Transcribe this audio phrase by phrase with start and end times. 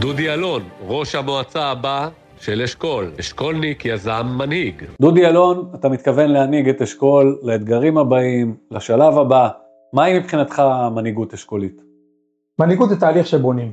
[0.00, 2.08] דודי אלון, ראש המועצה הבא
[2.40, 4.84] של אשכול, אשכולניק, יזם, מנהיג.
[5.00, 9.48] דודי אלון, אתה מתכוון להנהיג את אשכול לאתגרים הבאים, לשלב הבא.
[9.92, 10.62] מהי מבחינתך
[10.94, 11.82] מנהיגות אשכולית?
[12.58, 13.72] מנהיגות זה תהליך שבונים.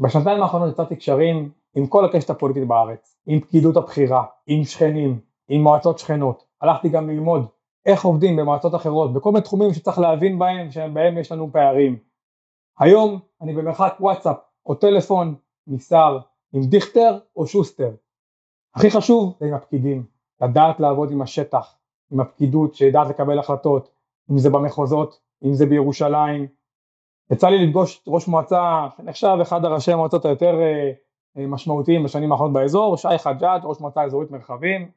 [0.00, 5.18] בשנתיים האחרונות יצרתי קשרים עם כל הקשת הפוליטית בארץ, עם פקידות הבכירה, עם שכנים,
[5.48, 6.44] עם מועצות שכנות.
[6.62, 7.46] הלכתי גם ללמוד
[7.86, 11.96] איך עובדים במועצות אחרות, בכל מיני תחומים שצריך להבין בהם, שבהם יש לנו פערים.
[12.78, 15.34] היום אני במרחק וואטסאפ או טלפון
[15.70, 16.18] משר
[16.52, 17.90] עם דיכטר או שוסטר.
[18.74, 20.04] הכי חשוב זה עם הפקידים,
[20.40, 21.74] לדעת לעבוד עם השטח,
[22.12, 23.90] עם הפקידות שיודעת לקבל החלטות,
[24.30, 26.46] אם זה במחוזות, אם זה בירושלים.
[27.32, 30.92] יצא לי לפגוש ראש מועצה שנחשב אחד הראשי המועצות היותר אה,
[31.38, 34.90] אה, משמעותיים בשנים האחרונות באזור, שי חג'אג', ראש מועצה אזורית מרחבים.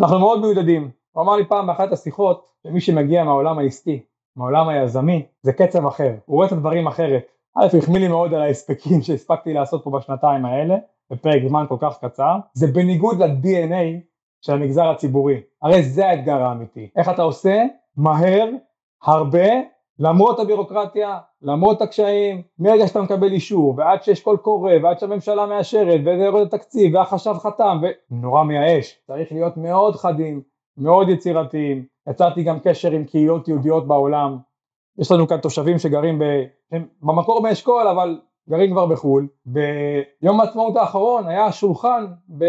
[0.00, 0.90] אנחנו מאוד מיודדים.
[1.12, 4.02] הוא אמר לי פעם באחת השיחות שמי שמגיע מהעולם העסקי,
[4.36, 7.32] מהעולם היזמי, זה קצב אחר, הוא רואה את הדברים אחרת.
[7.56, 10.76] א', החמיא לי מאוד על ההספקים שהספקתי לעשות פה בשנתיים האלה,
[11.10, 14.00] בפרק זמן כל כך קצר, זה בניגוד ל-DNA
[14.40, 17.64] של המגזר הציבורי, הרי זה האתגר האמיתי, איך אתה עושה?
[17.96, 18.48] מהר,
[19.02, 19.48] הרבה,
[19.98, 26.00] למרות הבירוקרטיה, למרות הקשיים, מרגע שאתה מקבל אישור, ועד שיש קול קורא, ועד שהממשלה מאשרת,
[26.00, 30.42] וזה יורד התקציב, והחשב חתם, ונורא מייאש, צריך להיות מאוד חדים,
[30.78, 34.38] מאוד יצירתיים, יצרתי גם קשר עם קהילות יהודיות בעולם,
[34.98, 36.22] יש לנו כאן תושבים שגרים ב...
[36.72, 39.28] הם במקור באשכול אבל גרים כבר בחו"ל.
[39.46, 42.06] ביום העצמאות האחרון היה שולחן
[42.38, 42.44] ב...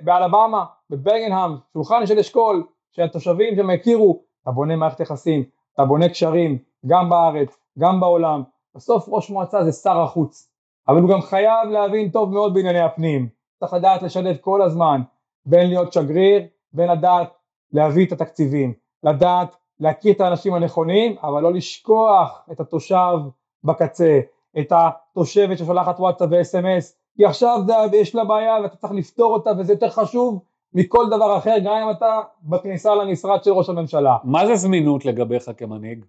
[0.00, 6.58] באלבמה, בברגנהאם, שולחן של אשכול, שהתושבים שם הכירו, אתה בונה מערכת יחסים, אתה בונה קשרים,
[6.86, 8.42] גם בארץ, גם בעולם.
[8.74, 10.50] בסוף ראש מועצה זה שר החוץ,
[10.88, 13.28] אבל הוא גם חייב להבין טוב מאוד בענייני הפנים.
[13.60, 15.00] צריך לדעת לשלב כל הזמן
[15.46, 17.28] בין להיות שגריר, בין לדעת
[17.72, 23.18] להביא את התקציבים, לדעת להכיר את האנשים הנכונים, אבל לא לשכוח את התושב
[23.64, 24.20] בקצה,
[24.58, 29.50] את התושבת ששולחת וואטסאפ וסמס, כי עכשיו זה, יש לה בעיה ואתה צריך לפתור אותה
[29.58, 30.40] וזה יותר חשוב
[30.74, 34.16] מכל דבר אחר, גם אם אתה בכניסה למשרד של ראש הממשלה.
[34.24, 36.04] מה זה זמינות לגביך כמנהיג?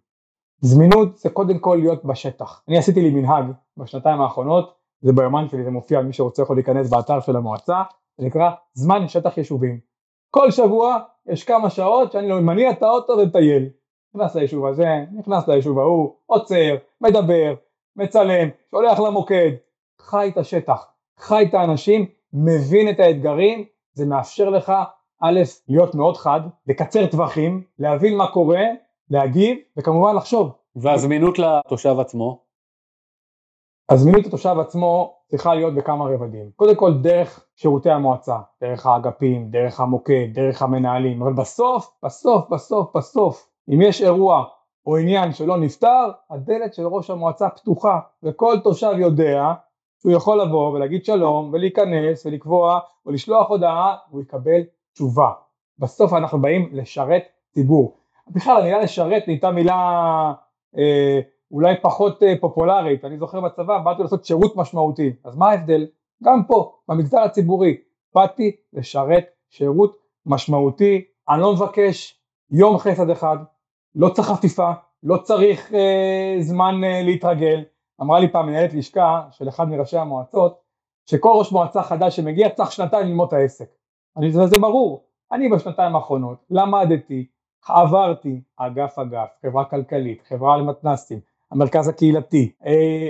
[0.62, 2.63] זמינות זה קודם כל להיות בשטח.
[2.68, 3.46] אני עשיתי לי מנהג
[3.78, 7.84] בשנתיים האחרונות, זה ביומן שלי, זה מופיע, מי שרוצה יכול להיכנס באתר של המועצה,
[8.18, 9.80] זה נקרא זמן שטח יישובים.
[10.31, 10.97] כל שבוע
[11.29, 13.69] יש כמה שעות שאני לא מניע את האוטו ומטייל.
[14.16, 17.53] נכנס ליישוב הזה, נכנס ליישוב ההוא, עוצר, מדבר,
[17.95, 19.51] מצלם, שולח למוקד,
[20.01, 20.88] חי את השטח,
[21.18, 24.73] חי את האנשים, מבין את האתגרים, זה מאפשר לך
[25.22, 28.63] א', להיות מאוד חד, לקצר טווחים, להבין מה קורה,
[29.09, 30.51] להגיב וכמובן לחשוב.
[30.75, 32.39] והזמינות לתושב עצמו?
[33.89, 36.50] הזמינות לתושב עצמו צריכה להיות בכמה רבדים.
[36.56, 42.97] קודם כל דרך שירותי המועצה, דרך האגפים, דרך המוקד, דרך המנהלים, אבל בסוף, בסוף, בסוף,
[42.97, 44.44] בסוף, אם יש אירוע
[44.85, 49.53] או עניין שלא נפתר, הדלת של ראש המועצה פתוחה, וכל תושב יודע
[50.01, 54.62] שהוא יכול לבוא ולהגיד שלום ולהיכנס ולקבוע או לשלוח הודעה, הוא יקבל
[54.94, 55.31] תשובה.
[55.79, 57.23] בסוף אנחנו באים לשרת
[57.53, 57.97] ציבור.
[58.29, 60.34] בכלל המילה לשרת נהייתה מילה
[60.78, 61.19] אה,
[61.52, 65.88] אולי פחות אה, פופולרית, אני זוכר בצבא, באתי לעשות שירות משמעותי, אז מה ההבדל?
[66.24, 67.78] גם פה, במגזר הציבורי,
[68.16, 72.20] באתי לשרת שירות משמעותי, אני לא מבקש
[72.52, 73.38] יום חסד אחד,
[73.96, 74.72] לא צריך חפיפה,
[75.04, 77.64] לא צריך אה, זמן אה, להתרגל,
[78.02, 80.60] אמרה לי פעם מנהלת לשכה של אחד מראשי המועצות,
[81.06, 83.70] שכל ראש מועצה חדש שמגיע צריך שנתיים ללמוד את העסק.
[84.18, 87.28] אני, זה ברור, אני בשנתיים האחרונות למדתי,
[87.68, 91.20] עברתי אגף אגף, חברה כלכלית, חברה למתנסים,
[91.52, 93.10] המרכז הקהילתי, אה,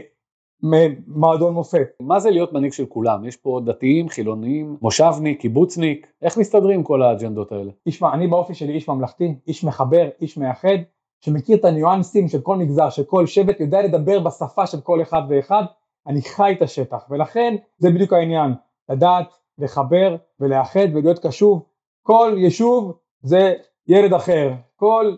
[1.08, 1.88] מועדון מופת.
[2.00, 3.26] מה זה להיות מנהיג של כולם?
[3.26, 7.72] יש פה דתיים, חילונים, מושבניק, קיבוצניק, איך מסתדרים כל האג'נדות האלה?
[7.88, 10.78] תשמע, אני באופי שלי איש ממלכתי, איש מחבר, איש מאחד,
[11.22, 15.22] שמכיר את הניואנסים של כל מגזר, של כל שבט, יודע לדבר בשפה של כל אחד
[15.30, 15.64] ואחד,
[16.08, 18.52] אני חי את השטח, ולכן זה בדיוק העניין,
[18.90, 19.28] לדעת
[19.58, 21.64] לחבר ולאחד ולהיות קשוב,
[22.04, 23.54] כל יישוב זה
[23.88, 25.16] ילד אחר, כל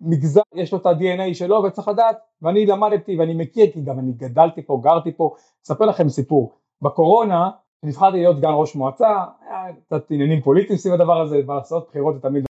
[0.00, 4.12] מגזר יש לו את ה-DNA שלו וצריך לדעת ואני למדתי ואני מכיר כי גם אני
[4.12, 5.34] גדלתי פה, גרתי פה,
[5.66, 6.52] אספר לכם סיפור,
[6.82, 7.50] בקורונה
[7.82, 12.20] נבחרתי להיות סגן ראש מועצה, היה קצת עניינים פוליטיים סביב הדבר הזה, לעשות בחירות זה
[12.20, 12.46] תמיד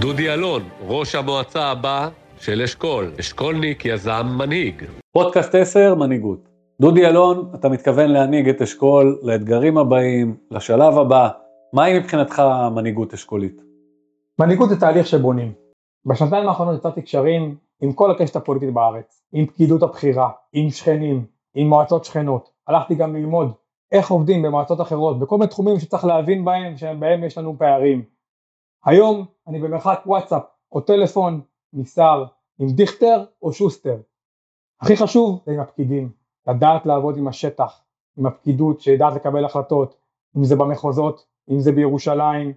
[0.00, 4.84] דודי אלון, ראש המועצה הבא של אשכול, אשכולניק, יזם, מנהיג.
[5.12, 6.48] פודקאסט 10, מנהיגות.
[6.80, 11.28] דודי אלון, אתה מתכוון להנהיג את אשכול לאתגרים הבאים, לשלב הבא,
[11.72, 12.42] מהי מבחינתך
[12.74, 13.62] מנהיגות אשכולית?
[14.38, 15.52] מנהיגות זה תהליך שבונים.
[16.04, 21.68] בשנתיים האחרונות יצרתי קשרים עם כל הקשת הפוליטית בארץ, עם פקידות הבכירה, עם שכנים, עם
[21.68, 22.52] מועצות שכנות.
[22.68, 23.52] הלכתי גם ללמוד
[23.92, 28.04] איך עובדים במועצות אחרות, בכל מיני תחומים שצריך להבין בהם, שבהם יש לנו פערים.
[28.84, 30.42] היום אני במרחק וואטסאפ
[30.72, 31.40] או טלפון
[31.72, 32.24] משר
[32.58, 33.96] עם דיכטר או שוסטר.
[34.80, 36.10] הכי חשוב זה עם הפקידים,
[36.48, 37.80] לדעת לעבוד עם השטח,
[38.18, 39.96] עם הפקידות שיודעת לקבל החלטות,
[40.36, 42.52] אם זה במחוזות, אם זה בירושלים.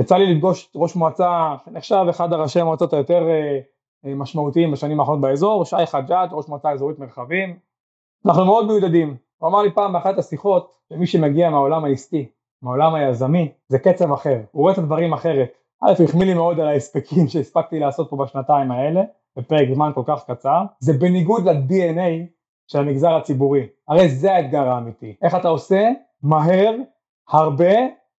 [0.00, 3.58] יצא לי לפגוש ראש מועצה שנחשב אחד הראשי המועצות היותר אה,
[4.06, 7.58] אה, משמעותיים בשנים האחרונות באזור, שי חג'אג', ראש מועצה אזורית מרחבים.
[8.26, 9.16] אנחנו מאוד מיודדים.
[9.38, 12.28] הוא אמר לי פעם באחת השיחות שמי שמגיע מהעולם העסקי,
[12.62, 15.52] מהעולם היזמי, זה קצב אחר, הוא רואה את הדברים אחרת.
[15.84, 19.02] א', החמיא לי מאוד על ההספקים שהספקתי לעשות פה בשנתיים האלה,
[19.36, 22.26] בפרק זמן כל כך קצר, זה בניגוד ל-DNA
[22.66, 23.66] של המגזר הציבורי.
[23.88, 25.14] הרי זה האתגר האמיתי.
[25.22, 25.90] איך אתה עושה?
[26.22, 26.74] מהר,
[27.30, 27.74] הרבה,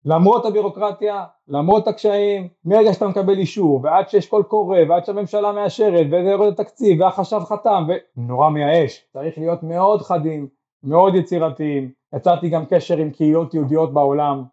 [0.05, 6.06] למרות הבירוקרטיה, למרות הקשיים, מרגע שאתה מקבל אישור, ועד שיש קול קורא, ועד שהממשלה מאשרת,
[6.06, 7.87] וזה יורד התקציב, והחשב חתם,
[8.17, 9.05] ונורא מייאש.
[9.12, 10.49] צריך להיות מאוד חדים,
[10.85, 11.91] מאוד יצירתיים.
[12.17, 14.45] יצרתי גם קשר עם קהילות יהודיות בעולם.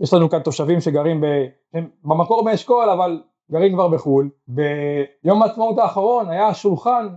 [0.00, 1.26] יש לנו כאן תושבים שגרים ב...
[1.74, 4.30] הם במקור באשכול, אבל גרים כבר בחו"ל.
[4.48, 7.08] ביום העצמאות האחרון היה שולחן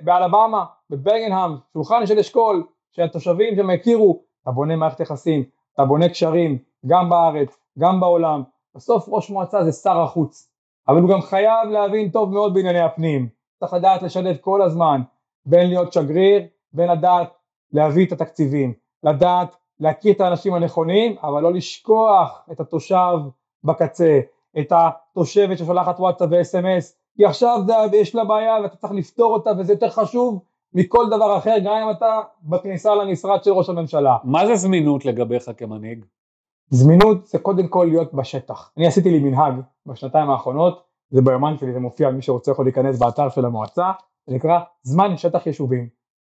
[0.00, 6.58] באלבמה, בברגנהאם, שולחן של אשכול, שהתושבים שם הכירו, אתה בונה מערכת יחסים, אתה בונה קשרים,
[6.86, 8.42] גם בארץ, גם בעולם.
[8.74, 10.50] בסוף ראש מועצה זה שר החוץ,
[10.88, 13.28] אבל הוא גם חייב להבין טוב מאוד בענייני הפנים.
[13.60, 15.00] צריך לדעת לשדד כל הזמן
[15.46, 16.42] בין להיות שגריר,
[16.72, 17.28] בין לדעת
[17.72, 23.18] להביא את התקציבים, לדעת להכיר את האנשים הנכונים, אבל לא לשכוח את התושב
[23.64, 24.20] בקצה,
[24.58, 29.50] את התושבת ששולחת וואטסאפ וסמס, כי עכשיו זה, יש לה בעיה ואתה צריך לפתור אותה
[29.58, 30.42] וזה יותר חשוב
[30.74, 34.16] מכל דבר אחר, גם אם אתה בכניסה למשרד של ראש הממשלה.
[34.24, 36.04] מה זה זמינות לגביך כמנהיג?
[36.70, 38.72] זמינות זה קודם כל להיות בשטח.
[38.76, 39.54] אני עשיתי לי מנהג
[39.86, 43.92] בשנתיים האחרונות, זה ביומן שלי, זה מופיע, מי שרוצה יכול להיכנס באתר של המועצה,
[44.26, 45.88] זה נקרא זמן שטח יישובים.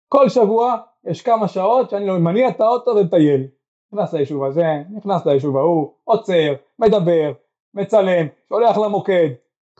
[0.10, 0.76] כל שבוע
[1.06, 3.48] יש כמה שעות שאני לא מניע את האוטו ומטייל.
[3.94, 7.32] נכנס ליישוב הזה, נכנס ליישוב ההוא, עוצר, מדבר,
[7.74, 9.30] מצלם, שולח למוקד,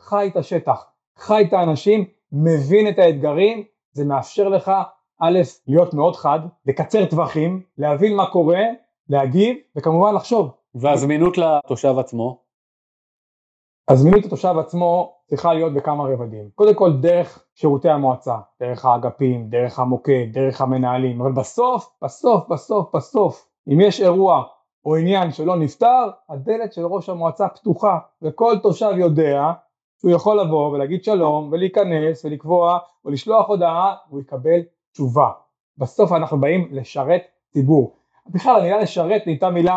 [0.00, 0.86] חי את השטח,
[1.18, 3.64] חי את האנשים, מבין את האתגרים,
[3.94, 4.72] זה מאפשר לך
[5.20, 8.62] א', להיות מאוד חד, לקצר טווחים, להבין מה קורה,
[9.08, 10.50] להגיב, וכמובן לחשוב.
[10.74, 12.40] והזמינות לתושב עצמו?
[13.88, 16.50] הזמינות לתושב עצמו צריכה להיות בכמה רבדים.
[16.54, 22.94] קודם כל דרך שירותי המועצה, דרך האגפים, דרך המוקד, דרך המנהלים, אבל בסוף, בסוף, בסוף,
[22.94, 24.42] בסוף, אם יש אירוע
[24.84, 29.52] או עניין שלא נפתר, הדלת של ראש המועצה פתוחה, וכל תושב יודע
[30.04, 34.60] שהוא יכול לבוא ולהגיד שלום ולהיכנס ולקבוע או לשלוח הודעה, הוא יקבל
[34.92, 35.30] תשובה.
[35.78, 37.22] בסוף אנחנו באים לשרת
[37.52, 37.96] ציבור.
[38.26, 39.72] בכלל המילה לשרת נהייתה מילה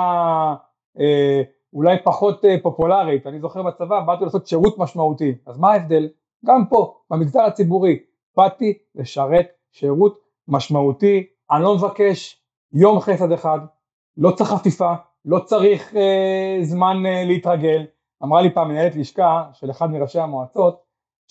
[0.99, 1.41] אה,
[1.73, 6.09] אולי פחות אה, פופולרית, אני זוכר בצבא באתי לעשות שירות משמעותי, אז מה ההבדל?
[6.45, 7.99] גם פה, במגזר הציבורי,
[8.37, 12.41] באתי לשרת שירות משמעותי, אני לא מבקש
[12.73, 13.59] יום חסד אחד,
[14.17, 14.93] לא צריך חפיפה,
[15.25, 17.85] לא צריך אה, זמן אה, להתרגל,
[18.23, 20.81] אמרה לי פעם מנהלת לשכה של אחד מראשי המועצות,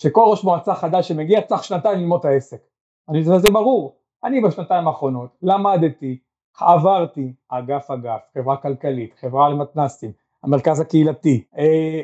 [0.01, 2.61] שכל ראש מועצה חדש שמגיע צריך שנתיים ללמוד את העסק.
[3.09, 6.17] אני, זה, זה ברור, אני בשנתיים האחרונות למדתי,
[6.59, 10.11] עברתי אגף אגף, חברה כלכלית, חברה למתנ"סים,
[10.43, 12.01] המרכז הקהילתי, אה,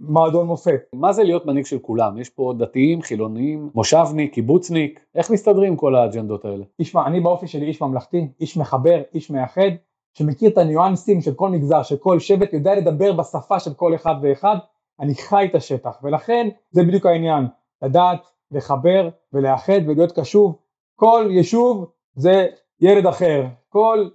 [0.00, 0.80] מועדון מופת.
[0.92, 2.18] מה זה להיות מנהיג של כולם?
[2.18, 6.64] יש פה דתיים, חילונים, מושבניק, קיבוצניק, איך מסתדרים כל האג'נדות האלה?
[6.80, 9.70] תשמע, אני באופי שלי איש ממלכתי, איש מחבר, איש מאחד,
[10.18, 14.14] שמכיר את הניואנסים של כל מגזר, של כל שבט, יודע לדבר בשפה של כל אחד
[14.22, 14.56] ואחד,
[15.00, 17.46] אני חי את השטח, ולכן זה בדיוק העניין,
[17.82, 20.56] לדעת לחבר ולאחד ולהיות קשוב,
[20.96, 22.46] כל יישוב זה
[22.80, 24.08] ילד אחר, כל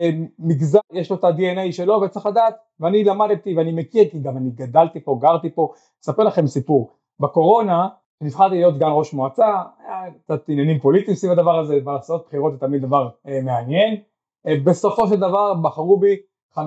[0.00, 4.36] אה, מגזר יש לו את ה-DNA שלו וצריך לדעת, ואני למדתי ואני מכיר כי גם
[4.36, 6.90] אני גדלתי פה, גרתי פה, אספר לכם סיפור,
[7.20, 7.88] בקורונה
[8.20, 12.58] כשנבחרתי להיות סגן ראש מועצה, היה קצת עניינים פוליטיים סביב הדבר הזה, לעשות בחירות זה
[12.58, 13.96] תמיד דבר אה, מעניין,
[14.46, 16.16] בסופו של דבר בחרו בי
[16.54, 16.58] 50%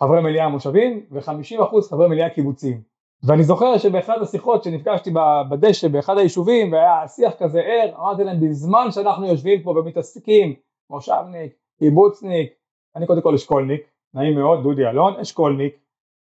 [0.00, 2.80] חברי מליאה מושבים ו-50% חברי מליאה קיבוצים
[3.22, 5.10] ואני זוכר שבאחד השיחות שנפגשתי
[5.50, 10.54] בדשא באחד היישובים והיה שיח כזה ער, אמרתי להם בזמן שאנחנו יושבים פה ומתעסקים,
[10.90, 12.52] מושבניק, קיבוצניק,
[12.96, 13.82] אני קודם כל אשכולניק,
[14.14, 15.76] נעים מאוד, דודי אלון, אשכולניק,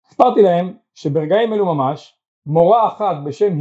[0.08, 2.16] הסברתי להם שברגעים אלו ממש
[2.46, 3.58] מורה אחת בשם